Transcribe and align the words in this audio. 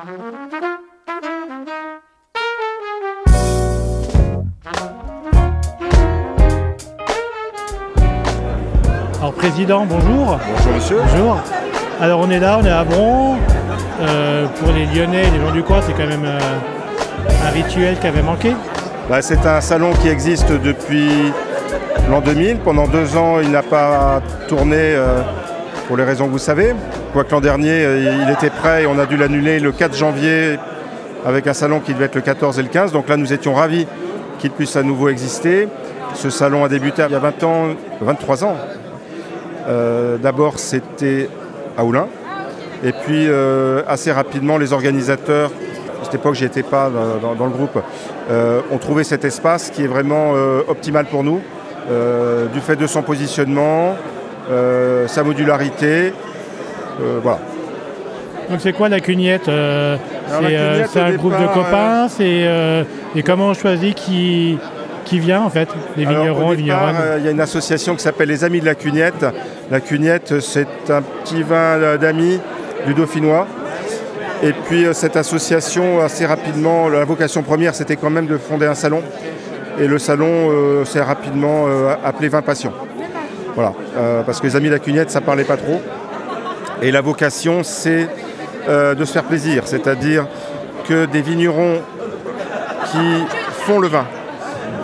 Alors 0.00 0.14
président, 9.32 9.84
bonjour. 9.86 10.38
Bonjour 10.56 10.72
monsieur. 10.72 10.98
Bonjour. 11.02 11.40
Alors 12.00 12.20
on 12.20 12.30
est 12.30 12.38
là, 12.38 12.60
on 12.60 12.64
est 12.64 12.70
à 12.70 12.84
Bron. 12.84 13.38
Euh, 14.00 14.46
pour 14.60 14.72
les 14.72 14.86
Lyonnais 14.86 15.26
et 15.26 15.30
les 15.32 15.40
gens 15.40 15.50
du 15.52 15.64
coin, 15.64 15.80
c'est 15.84 15.94
quand 15.94 16.06
même 16.06 16.24
euh, 16.24 16.38
un 17.44 17.50
rituel 17.50 17.98
qui 17.98 18.06
avait 18.06 18.22
manqué. 18.22 18.54
Bah, 19.08 19.20
c'est 19.20 19.44
un 19.46 19.60
salon 19.60 19.90
qui 20.00 20.06
existe 20.08 20.52
depuis 20.52 21.32
l'an 22.08 22.20
2000. 22.20 22.58
Pendant 22.58 22.86
deux 22.86 23.16
ans, 23.16 23.40
il 23.40 23.50
n'a 23.50 23.64
pas 23.64 24.22
tourné 24.46 24.76
euh, 24.76 25.22
pour 25.88 25.96
les 25.96 26.04
raisons 26.04 26.26
que 26.26 26.32
vous 26.32 26.38
savez. 26.38 26.74
Quoique 27.14 27.32
l'an 27.32 27.40
dernier, 27.40 27.82
euh, 27.84 28.22
il 28.22 28.30
était 28.30 28.50
prêt 28.50 28.82
et 28.82 28.86
on 28.86 28.98
a 28.98 29.06
dû 29.06 29.16
l'annuler 29.16 29.58
le 29.58 29.72
4 29.72 29.96
janvier 29.96 30.58
avec 31.24 31.46
un 31.46 31.54
salon 31.54 31.80
qui 31.80 31.94
devait 31.94 32.04
être 32.04 32.14
le 32.14 32.20
14 32.20 32.58
et 32.58 32.62
le 32.62 32.68
15. 32.68 32.92
Donc 32.92 33.08
là, 33.08 33.16
nous 33.16 33.32
étions 33.32 33.54
ravis 33.54 33.86
qu'il 34.38 34.50
puisse 34.50 34.76
à 34.76 34.82
nouveau 34.82 35.08
exister. 35.08 35.66
Ce 36.14 36.28
salon 36.28 36.62
a 36.62 36.68
débuté 36.68 37.02
il 37.08 37.12
y 37.12 37.14
a 37.14 37.18
20 37.18 37.42
ans, 37.42 37.68
23 38.02 38.44
ans. 38.44 38.56
Euh, 39.66 40.18
D'abord, 40.18 40.58
c'était 40.58 41.30
à 41.76 41.84
Oulin. 41.84 42.06
Et 42.84 42.92
puis, 42.92 43.26
euh, 43.26 43.82
assez 43.88 44.12
rapidement, 44.12 44.58
les 44.58 44.74
organisateurs, 44.74 45.50
à 46.02 46.04
cette 46.04 46.16
époque, 46.16 46.34
j'y 46.34 46.44
étais 46.44 46.62
pas 46.62 46.90
dans, 47.38 47.44
le 47.46 47.50
groupe, 47.50 47.78
ont 48.70 48.78
trouvé 48.78 49.04
cet 49.04 49.24
espace 49.24 49.70
qui 49.70 49.84
est 49.84 49.88
vraiment 49.88 50.32
optimal 50.68 51.06
pour 51.06 51.24
nous, 51.24 51.40
du 52.52 52.60
fait 52.60 52.76
de 52.76 52.86
son 52.86 53.02
positionnement, 53.02 53.96
sa 55.06 55.22
modularité. 55.24 56.12
euh, 57.00 57.18
voilà. 57.22 57.38
Donc 58.50 58.60
c'est 58.60 58.72
quoi 58.72 58.88
la 58.88 59.00
cugnette 59.00 59.46
Euh, 59.48 59.96
C'est 60.40 60.56
euh, 60.56 60.84
un 61.04 61.12
groupe 61.16 61.32
de 61.38 61.46
copains 61.52 62.06
euh, 62.20 62.82
Et 63.14 63.22
comment 63.22 63.48
on 63.48 63.54
choisit 63.54 63.94
qui, 63.94 64.58
qui 65.04 65.18
vient 65.18 65.42
en 65.42 65.50
fait 65.50 65.68
Les 65.98 66.06
vignerons, 66.06 66.52
euh, 66.52 67.16
il 67.18 67.24
y 67.24 67.28
a 67.28 67.30
une 67.30 67.40
association 67.40 67.94
qui 67.94 68.02
s'appelle 68.02 68.28
les 68.28 68.44
Amis 68.44 68.60
de 68.60 68.66
la 68.66 68.74
Cugnette. 68.74 69.26
La 69.70 69.80
Cugnette, 69.80 70.40
c'est 70.40 70.66
un 70.88 71.02
petit 71.02 71.42
vin 71.42 71.54
euh, 71.76 71.98
d'amis 71.98 72.40
du 72.86 72.94
Dauphinois. 72.94 73.46
Et 74.42 74.52
puis 74.52 74.86
euh, 74.86 74.94
cette 74.94 75.16
association, 75.16 76.00
assez 76.00 76.24
rapidement, 76.24 76.88
la 76.88 77.04
vocation 77.04 77.42
première, 77.42 77.74
c'était 77.74 77.96
quand 77.96 78.10
même 78.10 78.26
de 78.26 78.38
fonder 78.38 78.64
un 78.66 78.74
salon. 78.74 79.02
Et 79.78 79.86
le 79.86 79.98
salon 79.98 80.48
euh, 80.50 80.84
s'est 80.86 81.02
rapidement 81.02 81.66
euh, 81.68 81.92
appelé 82.02 82.28
Vin 82.28 82.40
Passion. 82.42 82.72
Voilà, 83.58 83.74
Euh, 83.96 84.22
parce 84.22 84.40
que 84.40 84.46
les 84.46 84.54
Amis 84.54 84.68
de 84.68 84.74
la 84.74 84.78
Cugnette, 84.78 85.10
ça 85.10 85.20
parlait 85.20 85.42
pas 85.42 85.56
trop. 85.56 85.82
Et 86.80 86.92
la 86.92 87.00
vocation, 87.00 87.64
c'est 87.64 88.08
euh, 88.68 88.94
de 88.94 89.04
se 89.04 89.12
faire 89.12 89.24
plaisir, 89.24 89.64
c'est-à-dire 89.66 90.28
que 90.88 91.06
des 91.06 91.22
vignerons 91.22 91.80
qui 92.92 93.24
font 93.66 93.80
le 93.80 93.88
vin 93.88 94.06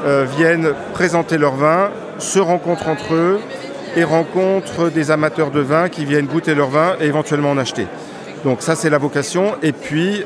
euh, 0.04 0.26
viennent 0.36 0.72
présenter 0.92 1.38
leur 1.38 1.54
vin, 1.54 1.90
se 2.18 2.40
rencontrent 2.40 2.88
entre 2.88 3.14
eux 3.14 3.38
et 3.94 4.02
rencontrent 4.02 4.90
des 4.90 5.12
amateurs 5.12 5.52
de 5.52 5.60
vin 5.60 5.88
qui 5.88 6.04
viennent 6.04 6.26
goûter 6.26 6.56
leur 6.56 6.70
vin 6.70 6.96
et 7.00 7.06
éventuellement 7.06 7.52
en 7.52 7.58
acheter. 7.58 7.86
Donc 8.42 8.60
ça 8.60 8.74
c'est 8.74 8.90
la 8.90 8.98
vocation. 8.98 9.54
Et 9.62 9.70
puis 9.70 10.24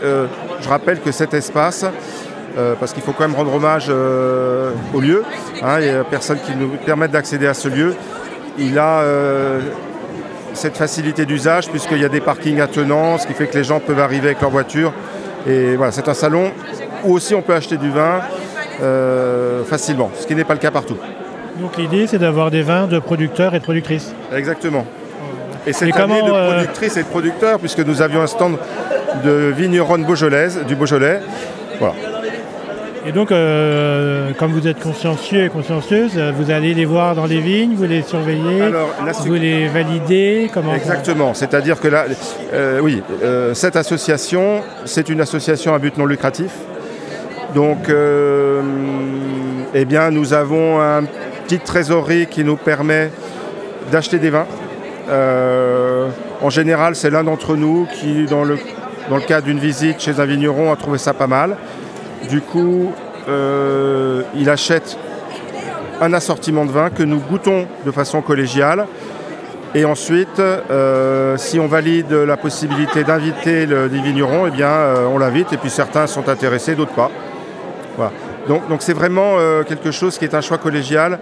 je 0.63 0.69
rappelle 0.71 1.01
que 1.01 1.13
cet 1.13 1.35
espace, 1.35 1.85
parce 2.81 2.95
qu'il 2.95 3.03
faut 3.03 3.13
quand 3.13 3.29
même 3.29 3.37
rendre 3.37 3.55
hommage 3.55 3.91
au 3.91 5.01
lieu, 5.01 5.23
hein, 5.63 5.81
il 5.81 5.87
y 5.87 5.91
a 5.91 6.03
personne 6.03 6.39
qui 6.47 6.57
nous 6.57 6.71
permette 6.87 7.11
d'accéder 7.11 7.47
à 7.47 7.53
ce 7.53 7.69
lieu, 7.69 7.95
il 8.59 8.79
a 8.79 9.01
euh, 9.01 9.61
cette 10.55 10.77
facilité 10.77 11.25
d'usage 11.27 11.69
puisqu'il 11.69 12.01
y 12.01 12.05
a 12.05 12.09
des 12.09 12.21
parkings 12.21 12.61
attenants, 12.61 13.19
ce 13.19 13.27
qui 13.27 13.33
fait 13.33 13.47
que 13.47 13.57
les 13.57 13.65
gens 13.65 13.81
peuvent 13.81 14.01
arriver 14.01 14.29
avec 14.29 14.41
leur 14.41 14.51
voiture. 14.51 14.93
Et 15.47 15.77
voilà, 15.77 15.93
c'est 15.93 16.09
un 16.09 16.15
salon 16.15 16.51
où 17.05 17.15
aussi 17.15 17.35
on 17.35 17.43
peut 17.43 17.55
acheter 17.55 17.77
du 17.77 17.91
vin 17.91 18.21
euh, 18.83 19.65
facilement, 19.65 20.11
ce 20.19 20.27
qui 20.27 20.35
n'est 20.35 20.45
pas 20.45 20.55
le 20.55 20.61
cas 20.61 20.71
partout. 20.71 20.97
Donc 21.61 21.77
l'idée 21.77 22.07
c'est 22.07 22.19
d'avoir 22.19 22.51
des 22.51 22.63
vins 22.63 22.87
de 22.87 22.99
producteurs 22.99 23.55
et 23.55 23.59
de 23.59 23.65
productrices. 23.65 24.15
Exactement. 24.35 24.85
Et 25.67 25.73
cette 25.73 25.89
Et 25.89 26.01
année 26.01 26.23
de 26.23 26.31
euh, 26.31 26.55
productrices 26.55 26.97
et 26.97 27.03
de 27.03 27.09
producteurs, 27.09 27.59
puisque 27.59 27.81
nous 27.81 28.01
avions 28.01 28.23
un 28.23 28.27
stand 28.27 28.57
de 29.25 29.53
vigneronnes 29.57 30.05
beaujolaises, 30.05 30.61
du 30.67 30.77
Beaujolais. 30.77 31.21
Voilà. 31.79 31.95
Et 33.09 33.13
donc, 33.13 33.33
euh, 33.33 34.33
comme 34.37 34.53
vous 34.53 34.69
êtes 34.69 34.81
consciencieux 34.81 35.45
et 35.45 35.49
consciencieuse, 35.49 36.13
euh, 36.19 36.31
vous 36.37 36.51
allez 36.51 36.75
les 36.75 36.85
voir 36.85 37.15
dans 37.15 37.25
les 37.25 37.41
vignes, 37.41 37.75
vous 37.75 37.85
les 37.85 38.03
surveillez, 38.03 38.61
Alors, 38.61 38.91
la 39.03 39.13
vous 39.13 39.33
les 39.33 39.67
validez, 39.67 40.51
comment 40.53 40.75
Exactement. 40.75 41.33
C'est-à-dire 41.33 41.81
que 41.81 41.89
là, 41.89 42.05
euh, 42.53 42.81
oui, 42.83 43.03
euh, 43.23 43.55
cette 43.55 43.77
association, 43.77 44.61
c'est 44.85 45.09
une 45.09 45.23
association 45.23 45.73
à 45.73 45.79
but 45.79 45.97
non 45.97 46.05
lucratif. 46.05 46.51
Donc, 47.55 47.89
eh 47.89 49.85
bien, 49.87 50.11
nous 50.11 50.35
avons 50.35 50.79
un 50.79 51.05
petite 51.45 51.65
trésorerie 51.65 52.27
qui 52.27 52.45
nous 52.45 52.57
permet 52.57 53.11
d'acheter 53.91 54.19
des 54.19 54.29
vins. 54.29 54.47
En 56.43 56.51
général, 56.51 56.95
c'est 56.95 57.09
l'un 57.09 57.25
d'entre 57.25 57.57
nous 57.57 57.89
qui, 57.91 58.27
dans 58.27 58.45
le, 58.45 58.59
dans 59.09 59.17
le 59.17 59.23
cadre 59.23 59.47
d'une 59.47 59.59
visite 59.59 59.99
chez 59.99 60.21
un 60.21 60.27
vigneron, 60.27 60.71
a 60.71 60.77
trouvé 60.77 60.99
ça 60.99 61.15
pas 61.15 61.27
mal. 61.27 61.57
Du 62.27 62.41
coup, 62.41 62.93
euh, 63.29 64.23
il 64.35 64.51
achète 64.51 64.99
un 66.01 66.13
assortiment 66.13 66.65
de 66.65 66.71
vins 66.71 66.91
que 66.91 67.03
nous 67.03 67.21
goûtons 67.21 67.67
de 67.85 67.91
façon 67.91 68.23
collégiale. 68.23 68.87
Et 69.75 69.85
ensuite, 69.85 70.41
euh, 70.41 71.37
si 71.37 71.61
on 71.61 71.67
valide 71.67 72.13
la 72.13 72.37
possibilité 72.37 73.05
d'inviter 73.05 73.67
le, 73.67 73.89
des 73.89 74.01
vignerons, 74.01 74.47
eh 74.47 74.51
bien, 74.51 74.71
euh, 74.71 75.07
on 75.07 75.19
l'invite. 75.19 75.53
Et 75.53 75.57
puis 75.59 75.71
certains 75.71 76.07
sont 76.07 76.29
intéressés, 76.29 76.75
d'autres 76.75 76.93
pas. 76.93 77.11
Voilà. 77.97 78.13
Donc, 78.49 78.81
c'est 78.81 78.95
vraiment 78.95 79.37
quelque 79.69 79.91
chose 79.91 80.17
qui 80.17 80.25
est 80.25 80.35
un 80.35 80.41
choix 80.41 80.57
collégial 80.57 81.19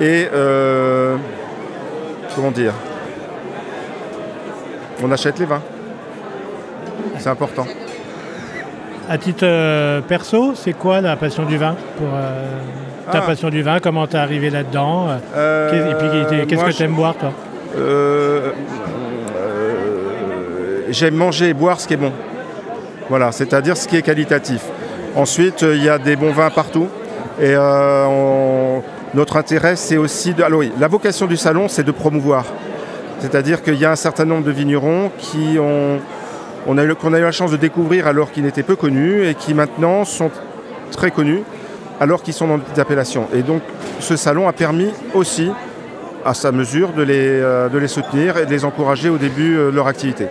et 0.00 0.28
comment 2.36 2.52
dire? 2.52 2.74
On 5.02 5.10
achète 5.10 5.40
les 5.40 5.46
vins. 5.46 5.62
C'est 7.18 7.28
important. 7.28 7.66
À 9.12 9.18
titre 9.18 9.40
euh, 9.44 10.00
perso, 10.02 10.52
c'est 10.54 10.72
quoi 10.72 11.00
la 11.00 11.16
passion 11.16 11.44
du 11.44 11.56
vin 11.58 11.74
pour, 11.98 12.06
euh, 12.14 12.44
Ta 13.10 13.18
Ah. 13.18 13.22
passion 13.22 13.48
du 13.50 13.60
vin, 13.62 13.80
comment 13.80 14.06
t'es 14.06 14.18
arrivé 14.18 14.50
là-dedans? 14.50 15.08
Euh, 15.36 15.90
Et 15.90 15.94
puis 15.96 16.46
qu'est-ce 16.46 16.64
que 16.64 16.70
je- 16.70 16.78
t'aimes 16.78 16.94
boire 16.94 17.14
toi? 17.16 17.32
J'aime 20.90 21.14
manger 21.14 21.48
et 21.48 21.54
boire 21.54 21.80
ce 21.80 21.88
qui 21.88 21.94
est 21.94 21.96
bon. 21.96 22.12
Voilà, 23.08 23.32
c'est-à-dire 23.32 23.76
ce 23.76 23.88
qui 23.88 23.96
est 23.96 24.02
qualitatif. 24.02 24.62
Ensuite, 25.16 25.62
il 25.62 25.82
y 25.82 25.88
a 25.88 25.98
des 25.98 26.14
bons 26.14 26.30
vins 26.32 26.50
partout. 26.50 26.86
Et 27.40 27.56
on- 27.56 28.82
notre 29.14 29.36
intérêt, 29.36 29.74
c'est 29.74 29.96
aussi 29.96 30.34
de. 30.34 30.42
Alors 30.44 30.60
oui, 30.60 30.70
la 30.78 30.86
vocation 30.86 31.26
du 31.26 31.36
salon, 31.36 31.66
c'est 31.68 31.82
de 31.84 31.90
promouvoir. 31.92 32.44
C'est-à-dire 33.18 33.62
qu'il 33.62 33.74
y 33.74 33.84
a 33.84 33.90
un 33.90 33.96
certain 33.96 34.24
nombre 34.24 34.44
de 34.44 34.52
vignerons 34.52 35.10
qui 35.18 35.58
ont, 35.58 35.98
on 36.66 36.78
a 36.78 36.84
eu, 36.84 36.94
qu'on 36.94 37.12
a 37.14 37.18
eu 37.18 37.22
la 37.22 37.32
chance 37.32 37.50
de 37.50 37.56
découvrir 37.56 38.06
alors 38.06 38.30
qu'ils 38.32 38.44
n'étaient 38.44 38.62
peu 38.62 38.76
connus 38.76 39.26
et 39.26 39.34
qui 39.34 39.54
maintenant 39.54 40.04
sont 40.04 40.30
très 40.92 41.10
connus 41.10 41.42
alors 42.00 42.22
qu'ils 42.22 42.34
sont 42.34 42.46
dans 42.48 42.56
de 42.58 42.62
petites 42.62 42.78
appellations. 42.78 43.26
Et 43.34 43.42
donc, 43.42 43.62
ce 43.98 44.16
salon 44.16 44.48
a 44.48 44.52
permis 44.52 44.88
aussi 45.14 45.50
à 46.24 46.34
sa 46.34 46.52
mesure 46.52 46.90
de 46.92 47.02
les, 47.02 47.14
euh, 47.18 47.68
de 47.68 47.78
les 47.78 47.88
soutenir 47.88 48.36
et 48.38 48.46
de 48.46 48.50
les 48.50 48.64
encourager 48.64 49.08
au 49.08 49.18
début 49.18 49.56
euh, 49.56 49.70
de 49.70 49.76
leur 49.76 49.86
activité. 49.86 50.26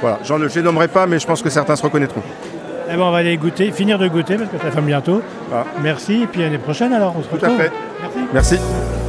Voilà, 0.00 0.18
je 0.22 0.32
ne 0.34 0.46
les 0.46 0.62
nommerai 0.62 0.88
pas, 0.88 1.06
mais 1.06 1.18
je 1.18 1.26
pense 1.26 1.42
que 1.42 1.48
certains 1.50 1.76
se 1.76 1.82
reconnaîtront. 1.82 2.22
Eh 2.88 2.96
ben, 2.96 3.02
on 3.02 3.10
va 3.10 3.18
aller 3.18 3.36
goûter, 3.36 3.70
finir 3.72 3.98
de 3.98 4.06
goûter 4.08 4.36
parce 4.36 4.50
que 4.50 4.58
ça 4.58 4.70
fait 4.70 4.80
bientôt. 4.80 5.22
Voilà. 5.48 5.64
Merci, 5.82 6.22
et 6.22 6.26
puis 6.26 6.40
l'année 6.42 6.58
prochaine 6.58 6.92
alors, 6.92 7.14
on 7.18 7.22
se 7.22 7.28
Tout 7.28 7.44
à 7.44 7.48
retrouve. 7.48 7.56
fait. 7.64 7.72
Merci. 8.32 8.58
Merci. 8.58 9.05